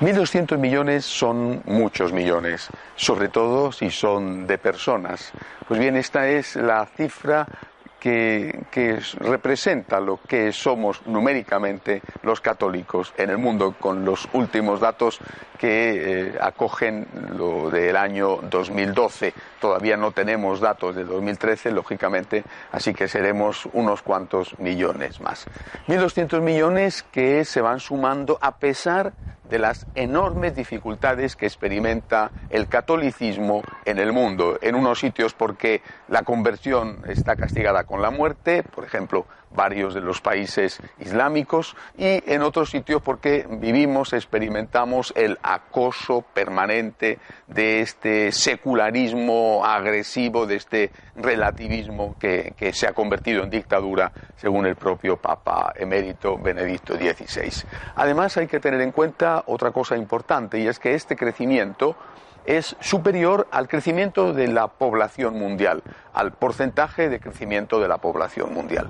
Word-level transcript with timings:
1.200 0.00 0.58
millones 0.58 1.04
son 1.04 1.62
muchos 1.66 2.12
millones, 2.12 2.68
sobre 2.96 3.28
todo 3.28 3.72
si 3.72 3.90
son 3.90 4.46
de 4.46 4.58
personas. 4.58 5.32
Pues 5.68 5.78
bien, 5.78 5.96
esta 5.96 6.28
es 6.28 6.56
la 6.56 6.86
cifra 6.86 7.46
que, 8.00 8.98
representa 9.18 10.00
lo 10.00 10.18
que 10.26 10.52
somos 10.52 11.06
numéricamente 11.06 12.00
los 12.22 12.40
católicos 12.40 13.12
en 13.16 13.30
el 13.30 13.38
mundo, 13.38 13.74
con 13.78 14.04
los 14.04 14.28
últimos 14.32 14.80
datos 14.80 15.18
que 15.58 16.28
eh, 16.28 16.38
acogen 16.40 17.06
lo 17.36 17.70
del 17.70 17.96
año 17.96 18.38
2012. 18.42 19.34
Todavía 19.60 19.96
no 19.96 20.12
tenemos 20.12 20.60
datos 20.60 20.96
de 20.96 21.04
2013, 21.04 21.72
lógicamente, 21.72 22.42
así 22.72 22.94
que 22.94 23.06
seremos 23.06 23.68
unos 23.74 24.02
cuantos 24.02 24.58
millones 24.58 25.20
más. 25.20 25.46
1.200 25.86 26.40
millones 26.40 27.02
que 27.02 27.44
se 27.44 27.60
van 27.60 27.80
sumando 27.80 28.38
a 28.40 28.56
pesar 28.56 29.12
de 29.50 29.58
las 29.58 29.86
enormes 29.94 30.54
dificultades 30.54 31.36
que 31.36 31.46
experimenta 31.46 32.32
el 32.48 32.68
catolicismo 32.68 33.62
en 33.84 33.98
el 33.98 34.12
mundo. 34.12 34.58
En 34.62 34.76
unos 34.76 35.00
sitios 35.00 35.34
porque 35.34 35.82
la 36.08 36.22
conversión 36.22 37.02
está 37.08 37.36
castigada 37.36 37.84
con 37.84 38.00
la 38.00 38.10
muerte, 38.10 38.62
por 38.62 38.84
ejemplo, 38.84 39.26
varios 39.50 39.94
de 39.94 40.00
los 40.00 40.20
países 40.20 40.80
islámicos, 40.98 41.76
y 41.96 42.22
en 42.30 42.42
otros 42.42 42.70
sitios 42.70 43.02
porque 43.02 43.46
vivimos, 43.48 44.12
experimentamos 44.12 45.12
el 45.16 45.38
acoso 45.42 46.22
permanente 46.34 47.18
de 47.46 47.80
este 47.80 48.32
secularismo 48.32 49.64
agresivo, 49.64 50.46
de 50.46 50.56
este 50.56 50.90
relativismo 51.16 52.16
que, 52.18 52.54
que 52.56 52.72
se 52.72 52.86
ha 52.86 52.92
convertido 52.92 53.42
en 53.42 53.50
dictadura, 53.50 54.12
según 54.36 54.66
el 54.66 54.76
propio 54.76 55.16
Papa 55.16 55.72
emérito 55.76 56.38
Benedicto 56.38 56.94
XVI. 56.96 57.66
Además, 57.96 58.36
hay 58.36 58.46
que 58.46 58.60
tener 58.60 58.80
en 58.80 58.92
cuenta 58.92 59.44
otra 59.46 59.72
cosa 59.72 59.96
importante, 59.96 60.58
y 60.58 60.66
es 60.66 60.78
que 60.78 60.94
este 60.94 61.16
crecimiento 61.16 61.96
es 62.46 62.76
superior 62.80 63.46
al 63.50 63.68
crecimiento 63.68 64.32
de 64.32 64.48
la 64.48 64.68
población 64.68 65.38
mundial, 65.38 65.82
al 66.12 66.32
porcentaje 66.32 67.08
de 67.08 67.20
crecimiento 67.20 67.80
de 67.80 67.88
la 67.88 67.98
población 67.98 68.52
mundial. 68.54 68.88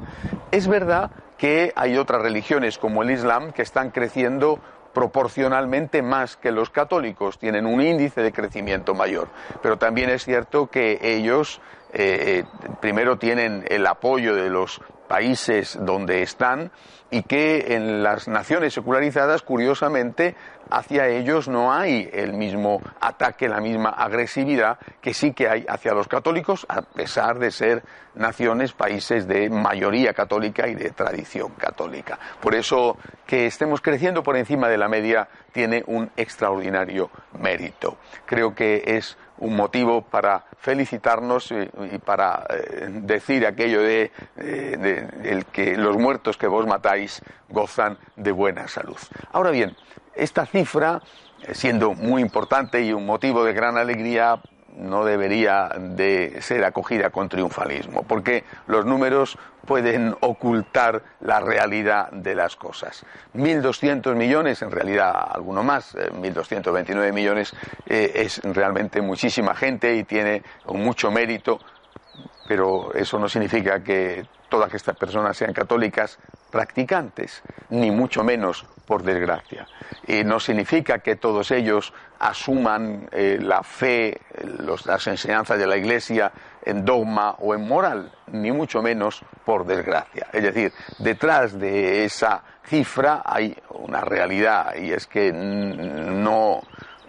Es 0.50 0.68
verdad 0.68 1.10
que 1.36 1.72
hay 1.76 1.96
otras 1.96 2.22
religiones 2.22 2.78
como 2.78 3.02
el 3.02 3.10
Islam 3.10 3.52
que 3.52 3.62
están 3.62 3.90
creciendo 3.90 4.60
proporcionalmente 4.92 6.02
más 6.02 6.36
que 6.36 6.50
los 6.50 6.70
católicos, 6.70 7.38
tienen 7.38 7.66
un 7.66 7.80
índice 7.80 8.22
de 8.22 8.32
crecimiento 8.32 8.94
mayor, 8.94 9.28
pero 9.62 9.78
también 9.78 10.10
es 10.10 10.24
cierto 10.24 10.66
que 10.66 10.98
ellos 11.00 11.60
eh, 11.92 12.44
primero 12.80 13.18
tienen 13.18 13.64
el 13.68 13.86
apoyo 13.86 14.34
de 14.34 14.50
los 14.50 14.80
países 15.08 15.76
donde 15.80 16.22
están 16.22 16.70
y 17.10 17.22
que 17.24 17.74
en 17.74 18.02
las 18.02 18.28
naciones 18.28 18.74
secularizadas, 18.74 19.42
curiosamente, 19.42 20.36
hacia 20.70 21.08
ellos 21.08 21.48
no 21.48 21.72
hay 21.72 22.08
el 22.12 22.32
mismo 22.32 22.80
ataque, 23.00 23.48
la 23.48 23.60
misma 23.60 23.90
agresividad 23.90 24.78
que 25.00 25.14
sí 25.14 25.32
que 25.32 25.48
hay 25.48 25.66
hacia 25.68 25.92
los 25.92 26.08
católicos, 26.08 26.66
a 26.68 26.82
pesar 26.82 27.38
de 27.38 27.50
ser 27.50 27.82
naciones, 28.14 28.72
países 28.72 29.26
de 29.26 29.48
mayoría 29.50 30.12
católica 30.12 30.68
y 30.68 30.74
de 30.74 30.90
tradición 30.90 31.52
católica. 31.52 32.18
Por 32.40 32.54
eso 32.54 32.96
que 33.26 33.46
estemos 33.46 33.80
creciendo 33.80 34.22
por 34.22 34.36
encima 34.36 34.68
de 34.68 34.78
la 34.78 34.88
media 34.88 35.28
tiene 35.52 35.82
un 35.86 36.10
extraordinario 36.16 37.10
mérito. 37.38 37.98
Creo 38.26 38.54
que 38.54 38.82
es 38.84 39.16
un 39.38 39.56
motivo 39.56 40.02
para 40.02 40.44
felicitarnos 40.58 41.50
y, 41.50 41.98
para 41.98 42.46
eh, 42.50 42.88
decir 43.02 43.46
aquello 43.46 43.82
de, 43.82 44.12
eh, 44.36 45.08
de, 45.22 45.44
que 45.50 45.76
los 45.76 45.96
muertos 45.96 46.36
que 46.36 46.46
vos 46.46 46.66
matáis 46.66 47.22
gozan 47.48 47.98
de 48.16 48.32
buena 48.32 48.68
salud. 48.68 48.98
Ahora 49.32 49.50
bien, 49.50 49.74
esta 50.14 50.46
cifra, 50.46 51.00
siendo 51.52 51.94
muy 51.94 52.22
importante 52.22 52.82
y 52.82 52.92
un 52.92 53.06
motivo 53.06 53.44
de 53.44 53.52
gran 53.52 53.76
alegría, 53.76 54.40
no 54.76 55.04
debería 55.04 55.70
de 55.78 56.40
ser 56.40 56.64
acogida 56.64 57.10
con 57.10 57.28
triunfalismo, 57.28 58.02
porque 58.04 58.44
los 58.66 58.86
números 58.86 59.36
pueden 59.66 60.16
ocultar 60.20 61.02
la 61.20 61.40
realidad 61.40 62.10
de 62.12 62.34
las 62.34 62.56
cosas. 62.56 63.04
1.200 63.34 64.14
millones, 64.14 64.62
en 64.62 64.70
realidad 64.70 65.14
alguno 65.32 65.62
más, 65.62 65.94
1.229 65.94 67.08
eh, 67.08 67.12
millones, 67.12 67.52
eh, 67.86 68.12
es 68.14 68.40
realmente 68.42 69.00
muchísima 69.00 69.54
gente 69.54 69.94
y 69.96 70.04
tiene 70.04 70.42
mucho 70.66 71.10
mérito, 71.10 71.60
pero 72.48 72.94
eso 72.94 73.18
no 73.18 73.28
significa 73.28 73.82
que 73.82 74.26
todas 74.48 74.72
estas 74.74 74.96
personas 74.96 75.36
sean 75.36 75.52
católicas 75.52 76.18
practicantes, 76.50 77.42
ni 77.70 77.90
mucho 77.90 78.22
menos 78.22 78.64
por 78.86 79.02
desgracia. 79.02 79.66
Y 80.06 80.24
no 80.24 80.40
significa 80.40 80.98
que 80.98 81.16
todos 81.16 81.50
ellos 81.50 81.92
asuman 82.18 83.08
eh, 83.12 83.38
la 83.40 83.62
fe, 83.62 84.20
las 84.84 85.06
enseñanzas 85.06 85.58
de 85.58 85.66
la 85.66 85.76
Iglesia 85.76 86.32
en 86.64 86.84
dogma 86.84 87.36
o 87.38 87.54
en 87.54 87.66
moral, 87.66 88.12
ni 88.32 88.52
mucho 88.52 88.82
menos 88.82 89.22
por 89.44 89.64
desgracia. 89.64 90.26
Es 90.32 90.42
decir, 90.42 90.72
detrás 90.98 91.58
de 91.58 92.04
esa 92.04 92.42
cifra 92.64 93.22
hay 93.24 93.56
una 93.70 94.00
realidad 94.00 94.74
y 94.76 94.92
es 94.92 95.06
que 95.06 95.32
no 95.32 96.60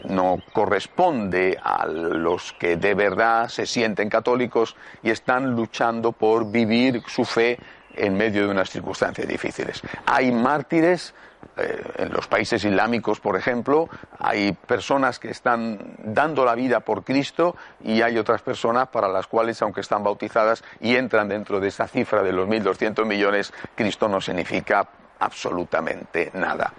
no 0.03 0.39
corresponde 0.51 1.59
a 1.61 1.85
los 1.85 2.53
que 2.53 2.75
de 2.77 2.95
verdad 2.95 3.47
se 3.49 3.65
sienten 3.65 4.09
católicos 4.09 4.75
y 5.03 5.11
están 5.11 5.55
luchando 5.55 6.11
por 6.11 6.51
vivir 6.51 7.03
su 7.07 7.25
fe 7.25 7.59
en 7.95 8.15
medio 8.15 8.45
de 8.45 8.51
unas 8.51 8.69
circunstancias 8.69 9.27
difíciles. 9.27 9.81
Hay 10.05 10.31
mártires 10.31 11.13
eh, 11.57 11.83
en 11.97 12.13
los 12.13 12.27
países 12.27 12.63
islámicos, 12.63 13.19
por 13.19 13.35
ejemplo, 13.35 13.89
hay 14.19 14.53
personas 14.53 15.19
que 15.19 15.31
están 15.31 15.95
dando 16.03 16.45
la 16.45 16.55
vida 16.55 16.81
por 16.81 17.03
Cristo 17.03 17.55
y 17.83 18.01
hay 18.01 18.17
otras 18.17 18.41
personas 18.41 18.87
para 18.89 19.07
las 19.07 19.27
cuales, 19.27 19.61
aunque 19.61 19.81
están 19.81 20.03
bautizadas 20.03 20.63
y 20.79 20.95
entran 20.95 21.27
dentro 21.27 21.59
de 21.59 21.67
esa 21.67 21.87
cifra 21.87 22.23
de 22.23 22.31
los 22.31 22.47
1.200 22.47 23.05
millones, 23.05 23.53
Cristo 23.75 24.07
no 24.07 24.21
significa 24.21 24.87
absolutamente 25.19 26.31
nada. 26.33 26.73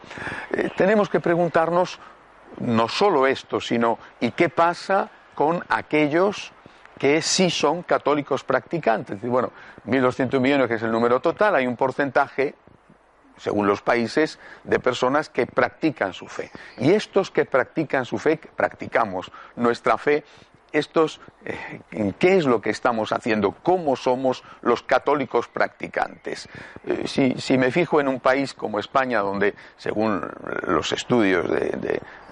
Eh, 0.52 0.70
tenemos 0.76 1.08
que 1.08 1.20
preguntarnos 1.20 1.98
no 2.60 2.88
solo 2.88 3.26
esto, 3.26 3.60
sino 3.60 3.98
¿y 4.20 4.30
qué 4.30 4.48
pasa 4.48 5.10
con 5.34 5.64
aquellos 5.68 6.52
que 7.02 7.20
sí 7.20 7.50
son 7.50 7.82
católicos 7.82 8.44
practicantes? 8.44 9.20
Bueno, 9.22 9.50
1.200 9.88 10.38
millones, 10.38 10.68
que 10.68 10.74
es 10.74 10.82
el 10.84 10.92
número 10.92 11.18
total, 11.18 11.56
hay 11.56 11.66
un 11.66 11.74
porcentaje, 11.74 12.54
según 13.38 13.66
los 13.66 13.82
países, 13.82 14.38
de 14.62 14.78
personas 14.78 15.28
que 15.28 15.48
practican 15.48 16.12
su 16.12 16.28
fe. 16.28 16.52
Y 16.78 16.92
estos 16.92 17.32
que 17.32 17.44
practican 17.44 18.04
su 18.04 18.18
fe, 18.18 18.38
practicamos 18.54 19.32
nuestra 19.56 19.98
fe, 19.98 20.22
estos, 20.72 21.20
eh, 21.44 22.12
¿qué 22.18 22.36
es 22.36 22.46
lo 22.46 22.60
que 22.60 22.70
estamos 22.70 23.12
haciendo? 23.12 23.52
¿Cómo 23.62 23.96
somos 23.96 24.42
los 24.62 24.82
católicos 24.82 25.48
practicantes? 25.48 26.48
Eh, 26.86 27.06
si, 27.06 27.58
me 27.58 27.70
fijo 27.70 28.00
en 28.00 28.08
un 28.08 28.20
país 28.20 28.54
como 28.54 28.78
España, 28.78 29.20
donde, 29.20 29.54
según 29.76 30.22
los 30.66 30.92
estudios 30.92 31.46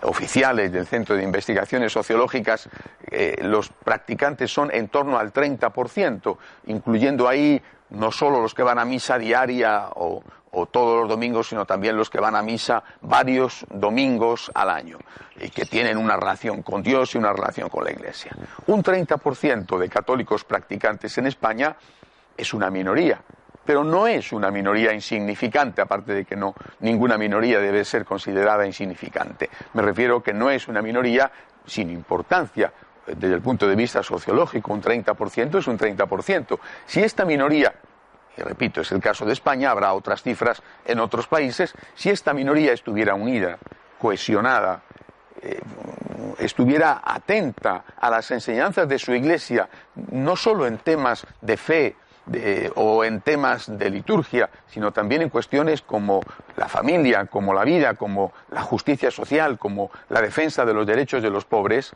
oficiales 0.02 0.72
del 0.72 0.86
Centro 0.86 1.16
de 1.16 1.22
Investigaciones 1.22 1.92
Sociológicas, 1.92 2.68
eh, 3.10 3.36
los 3.42 3.68
practicantes 3.68 4.52
son 4.52 4.70
en 4.72 4.88
torno 4.88 5.18
al 5.18 5.32
30%, 5.32 6.36
incluyendo 6.66 7.28
ahí 7.28 7.60
no 7.90 8.12
solo 8.12 8.40
los 8.40 8.54
que 8.54 8.62
van 8.62 8.78
a 8.78 8.84
misa 8.84 9.18
diaria 9.18 9.88
o, 9.94 10.22
o 10.52 10.66
todos 10.66 11.00
los 11.00 11.08
domingos, 11.08 11.48
sino 11.48 11.64
también 11.64 11.96
los 11.96 12.10
que 12.10 12.20
van 12.20 12.36
a 12.36 12.42
misa 12.42 12.82
varios 13.02 13.64
domingos 13.70 14.50
al 14.54 14.70
año 14.70 14.98
y 15.40 15.50
que 15.50 15.64
tienen 15.64 15.96
una 15.96 16.16
relación 16.16 16.62
con 16.62 16.82
Dios 16.82 17.14
y 17.14 17.18
una 17.18 17.32
relación 17.32 17.68
con 17.68 17.84
la 17.84 17.92
Iglesia. 17.92 18.32
Un 18.66 18.82
30% 18.82 19.78
de 19.78 19.88
católicos 19.88 20.44
practicantes 20.44 21.16
en 21.18 21.26
España 21.26 21.76
es 22.36 22.52
una 22.52 22.70
minoría, 22.70 23.20
pero 23.64 23.84
no 23.84 24.06
es 24.06 24.32
una 24.32 24.50
minoría 24.50 24.92
insignificante, 24.92 25.82
aparte 25.82 26.12
de 26.14 26.24
que 26.24 26.36
no 26.36 26.54
ninguna 26.80 27.16
minoría 27.16 27.60
debe 27.60 27.84
ser 27.84 28.04
considerada 28.04 28.66
insignificante. 28.66 29.50
Me 29.74 29.82
refiero 29.82 30.22
que 30.22 30.32
no 30.32 30.50
es 30.50 30.66
una 30.68 30.82
minoría 30.82 31.30
sin 31.66 31.90
importancia 31.90 32.72
desde 33.06 33.34
el 33.34 33.40
punto 33.40 33.66
de 33.66 33.74
vista 33.74 34.02
sociológico, 34.02 34.72
un 34.72 34.82
30% 34.82 35.58
es 35.58 35.66
un 35.66 35.78
30%. 35.78 36.58
Si 36.86 37.02
esta 37.02 37.24
minoría 37.24 37.72
y 38.36 38.42
repito, 38.42 38.80
es 38.80 38.92
el 38.92 39.00
caso 39.00 39.24
de 39.24 39.32
España, 39.32 39.70
habrá 39.70 39.92
otras 39.92 40.22
cifras 40.22 40.62
en 40.84 41.00
otros 41.00 41.26
países, 41.26 41.74
si 41.94 42.10
esta 42.10 42.32
minoría 42.32 42.72
estuviera 42.72 43.14
unida, 43.14 43.58
cohesionada, 43.98 44.82
eh, 45.42 45.60
estuviera 46.38 47.02
atenta 47.04 47.84
a 47.98 48.10
las 48.10 48.30
enseñanzas 48.30 48.88
de 48.88 48.98
su 48.98 49.12
Iglesia, 49.12 49.68
no 50.10 50.36
solo 50.36 50.66
en 50.66 50.78
temas 50.78 51.26
de 51.40 51.56
fe 51.56 51.96
o 52.76 53.02
en 53.04 53.22
temas 53.22 53.76
de 53.76 53.90
liturgia, 53.90 54.48
sino 54.68 54.92
también 54.92 55.22
en 55.22 55.30
cuestiones 55.30 55.82
como 55.82 56.20
la 56.56 56.68
familia, 56.68 57.26
como 57.26 57.52
la 57.52 57.64
vida, 57.64 57.94
como 57.94 58.32
la 58.50 58.62
justicia 58.62 59.10
social, 59.10 59.58
como 59.58 59.90
la 60.08 60.20
defensa 60.20 60.64
de 60.64 60.74
los 60.74 60.86
derechos 60.86 61.22
de 61.22 61.30
los 61.30 61.44
pobres, 61.44 61.92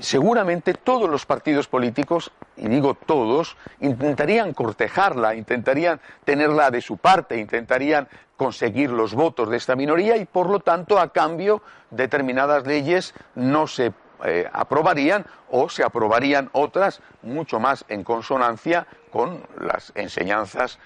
seguramente 0.00 0.74
todos 0.74 1.08
los 1.08 1.26
partidos 1.26 1.68
políticos, 1.68 2.32
y 2.56 2.68
digo 2.68 2.94
todos, 2.94 3.56
intentarían 3.80 4.52
cortejarla, 4.52 5.34
intentarían 5.34 6.00
tenerla 6.24 6.70
de 6.70 6.80
su 6.80 6.96
parte, 6.96 7.38
intentarían 7.38 8.08
conseguir 8.36 8.90
los 8.90 9.14
votos 9.14 9.50
de 9.50 9.56
esta 9.56 9.76
minoría 9.76 10.16
y 10.16 10.24
por 10.24 10.48
lo 10.48 10.60
tanto 10.60 10.98
a 10.98 11.12
cambio 11.12 11.62
determinadas 11.90 12.66
leyes 12.66 13.14
no 13.34 13.66
se 13.66 13.92
eh, 14.24 14.48
aprobarían 14.52 15.26
o 15.50 15.68
se 15.68 15.84
aprobarían 15.84 16.50
otras 16.52 17.00
mucho 17.22 17.60
más 17.60 17.84
en 17.88 18.04
consonancia 18.04 18.86
con 19.10 19.42
las 19.60 19.92
enseñanzas, 19.94 20.78
eh, 20.78 20.80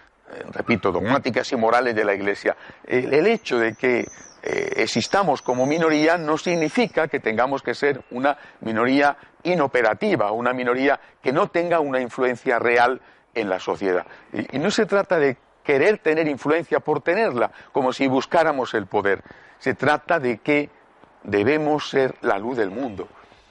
repito, 0.51 0.93
dogmáticas 0.93 1.53
y 1.53 1.57
morales 1.57 1.95
de 1.95 2.05
la 2.05 2.15
Iglesia. 2.15 2.57
el 2.87 3.27
hecho 3.27 3.59
de 3.59 3.75
que 3.75 4.07
eh, 4.45 4.73
existamos 4.79 5.41
como 5.41 5.67
minoría 5.67 6.19
no 6.19 6.37
significa 6.37 7.07
que 7.07 7.21
tengamos 7.21 7.63
que 7.63 7.75
ser 7.75 8.03
una 8.11 8.37
minoría 8.61 9.17
inoperativa, 9.45 10.33
una 10.33 10.53
minoría 10.53 10.99
que 11.23 11.33
no 11.33 11.49
tenga 11.49 11.79
una 11.79 12.01
influencia 12.01 12.59
real 12.59 13.01
en 13.35 13.49
la 13.49 13.61
sociedad. 13.61 14.05
Y, 14.33 14.59
no 14.59 14.73
se 14.73 14.87
trata 14.87 15.19
de 15.21 15.37
querer 15.63 15.99
tener 15.99 16.27
influencia 16.27 16.81
por 16.81 17.03
tenerla, 17.03 17.53
como 17.71 17.93
si 17.93 18.09
buscáramos 18.09 18.75
el 18.75 18.87
poder. 18.87 19.23
Se 19.61 19.75
trata 19.75 20.19
de 20.19 20.39
que 20.39 20.71
debemos 21.23 21.89
ser 21.89 22.17
la 22.23 22.37
luz 22.37 22.57
del 22.57 22.71
mundo 22.71 23.07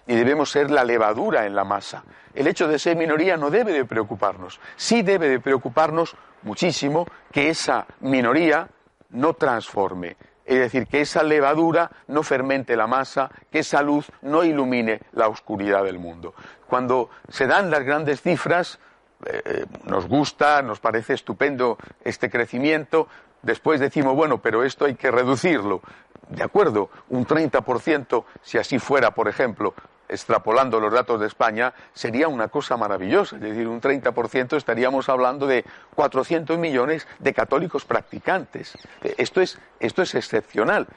y 0.07 0.15
debemos 0.15 0.51
ser 0.51 0.71
la 0.71 0.83
levadura 0.83 1.45
en 1.45 1.55
la 1.55 1.63
masa. 1.63 2.03
El 2.33 2.47
hecho 2.47 2.67
de 2.67 2.79
ser 2.79 2.95
minoría 2.95 3.37
no 3.37 3.49
debe 3.49 3.73
de 3.73 3.85
preocuparnos. 3.85 4.59
Sí 4.75 5.01
debe 5.01 5.29
de 5.29 5.39
preocuparnos 5.39 6.15
muchísimo 6.43 7.05
que 7.31 7.49
esa 7.49 7.85
minoría 7.99 8.67
no 9.11 9.33
transforme, 9.33 10.17
es 10.45 10.59
decir, 10.59 10.87
que 10.87 11.01
esa 11.01 11.23
levadura 11.23 11.91
no 12.07 12.23
fermente 12.23 12.75
la 12.75 12.87
masa, 12.87 13.29
que 13.51 13.59
esa 13.59 13.81
luz 13.81 14.09
no 14.21 14.43
ilumine 14.43 15.01
la 15.13 15.27
oscuridad 15.27 15.83
del 15.83 15.99
mundo. 15.99 16.33
Cuando 16.67 17.09
se 17.29 17.47
dan 17.47 17.69
las 17.69 17.83
grandes 17.83 18.21
cifras, 18.21 18.79
eh, 19.25 19.41
eh, 19.45 19.65
nos 19.83 20.07
gusta, 20.07 20.61
nos 20.61 20.79
parece 20.79 21.13
estupendo 21.13 21.77
este 22.03 22.29
crecimiento, 22.29 23.07
después 23.41 23.79
decimos, 23.79 24.15
bueno, 24.15 24.41
pero 24.41 24.63
esto 24.63 24.85
hay 24.85 24.95
que 24.95 25.11
reducirlo. 25.11 25.81
De 26.29 26.43
acuerdo, 26.43 26.89
un 27.09 27.25
30%, 27.25 28.23
si 28.41 28.57
así 28.57 28.79
fuera, 28.79 29.11
por 29.11 29.27
ejemplo, 29.27 29.73
extrapolando 30.11 30.79
los 30.79 30.93
datos 30.93 31.19
de 31.19 31.27
España, 31.27 31.73
sería 31.93 32.27
una 32.27 32.49
cosa 32.49 32.77
maravillosa. 32.77 33.37
Es 33.37 33.41
decir, 33.41 33.67
un 33.67 33.81
30% 33.81 34.57
estaríamos 34.57 35.09
hablando 35.09 35.47
de 35.47 35.65
400 35.95 36.57
millones 36.59 37.07
de 37.19 37.33
católicos 37.33 37.85
practicantes. 37.85 38.77
Esto 39.01 39.41
es, 39.41 39.57
esto 39.79 40.01
es 40.01 40.13
excepcional. 40.13 40.87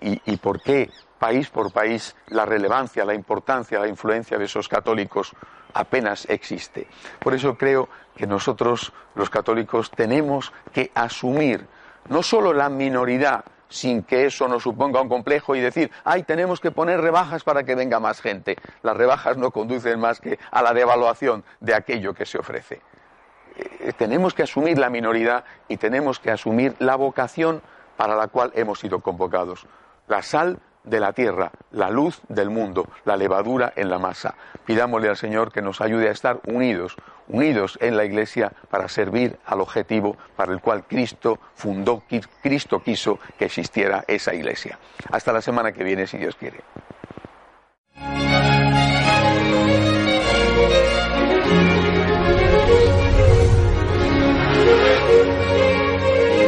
¿Y, 0.00 0.20
¿Y 0.24 0.36
por 0.38 0.60
qué 0.60 0.90
país 1.18 1.48
por 1.48 1.72
país 1.72 2.16
la 2.28 2.44
relevancia, 2.44 3.04
la 3.04 3.14
importancia, 3.14 3.78
la 3.78 3.88
influencia 3.88 4.36
de 4.38 4.44
esos 4.44 4.68
católicos 4.68 5.32
apenas 5.74 6.26
existe? 6.28 6.88
Por 7.18 7.34
eso 7.34 7.56
creo 7.56 7.88
que 8.16 8.26
nosotros, 8.26 8.92
los 9.14 9.30
católicos, 9.30 9.90
tenemos 9.90 10.52
que 10.72 10.90
asumir 10.94 11.66
no 12.08 12.22
solo 12.22 12.52
la 12.52 12.68
minoridad 12.68 13.44
sin 13.68 14.02
que 14.02 14.26
eso 14.26 14.48
nos 14.48 14.62
suponga 14.62 15.00
un 15.00 15.08
complejo 15.08 15.54
y 15.54 15.60
decir, 15.60 15.90
ay, 16.04 16.22
tenemos 16.22 16.60
que 16.60 16.70
poner 16.70 17.00
rebajas 17.00 17.44
para 17.44 17.64
que 17.64 17.74
venga 17.74 18.00
más 18.00 18.20
gente. 18.20 18.56
Las 18.82 18.96
rebajas 18.96 19.36
no 19.36 19.50
conducen 19.50 19.98
más 20.00 20.20
que 20.20 20.38
a 20.50 20.62
la 20.62 20.72
devaluación 20.72 21.44
de 21.60 21.74
aquello 21.74 22.14
que 22.14 22.26
se 22.26 22.38
ofrece. 22.38 22.80
Eh, 23.56 23.92
tenemos 23.96 24.34
que 24.34 24.42
asumir 24.42 24.78
la 24.78 24.90
minoridad 24.90 25.44
y 25.68 25.76
tenemos 25.76 26.20
que 26.20 26.30
asumir 26.30 26.74
la 26.78 26.96
vocación 26.96 27.62
para 27.96 28.14
la 28.14 28.28
cual 28.28 28.52
hemos 28.54 28.78
sido 28.80 29.00
convocados. 29.00 29.66
La 30.08 30.22
sal 30.22 30.58
de 30.86 31.00
la 31.00 31.12
tierra, 31.12 31.52
la 31.72 31.90
luz 31.90 32.20
del 32.28 32.48
mundo, 32.48 32.88
la 33.04 33.16
levadura 33.16 33.72
en 33.76 33.90
la 33.90 33.98
masa. 33.98 34.34
Pidámosle 34.64 35.08
al 35.08 35.16
Señor 35.16 35.52
que 35.52 35.60
nos 35.60 35.80
ayude 35.80 36.08
a 36.08 36.12
estar 36.12 36.40
unidos, 36.46 36.96
unidos 37.28 37.78
en 37.80 37.96
la 37.96 38.04
Iglesia 38.04 38.52
para 38.70 38.88
servir 38.88 39.38
al 39.44 39.60
objetivo 39.60 40.16
para 40.36 40.52
el 40.52 40.60
cual 40.60 40.84
Cristo 40.84 41.38
fundó, 41.54 42.02
Cristo 42.42 42.82
quiso 42.82 43.18
que 43.38 43.46
existiera 43.46 44.04
esa 44.08 44.34
Iglesia. 44.34 44.78
Hasta 45.10 45.32
la 45.32 45.42
semana 45.42 45.72
que 45.72 45.84
viene, 45.84 46.06
si 46.06 46.18
Dios 46.18 46.36
quiere. 46.36 46.60